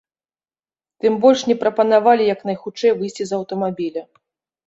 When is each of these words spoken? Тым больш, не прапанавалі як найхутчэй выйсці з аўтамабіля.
Тым 1.05 1.13
больш, 1.25 1.43
не 1.49 1.57
прапанавалі 1.61 2.23
як 2.33 2.41
найхутчэй 2.51 2.91
выйсці 3.01 3.23
з 3.33 3.39
аўтамабіля. 3.39 4.01